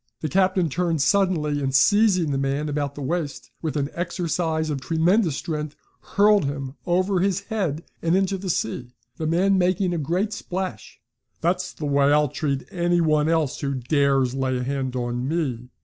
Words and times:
The 0.21 0.29
captain 0.29 0.67
turned 0.67 0.99
suddenly, 0.99 1.61
and 1.61 1.75
seizing 1.75 2.31
the 2.31 2.39
man 2.39 2.69
about 2.69 2.95
the 2.95 3.03
waist, 3.03 3.51
with 3.61 3.77
an 3.77 3.91
exercise 3.93 4.71
of 4.71 4.81
tremendous 4.81 5.35
strength 5.37 5.75
hurled 6.01 6.45
him 6.45 6.73
over 6.87 7.19
his 7.19 7.41
head 7.41 7.83
and 8.01 8.15
into 8.17 8.39
the 8.39 8.49
sea, 8.49 8.95
the 9.17 9.27
man 9.27 9.59
making 9.59 9.93
a 9.93 9.99
great 9.99 10.33
splash. 10.33 10.99
"That's 11.41 11.71
the 11.71 11.85
way 11.85 12.11
I'll 12.11 12.29
treat 12.29 12.63
any 12.71 12.99
one 12.99 13.29
else 13.29 13.59
who 13.59 13.75
dares 13.75 14.33
lay 14.33 14.57
a 14.57 14.63
hand 14.63 14.95
on 14.95 15.27
me!" 15.27 15.69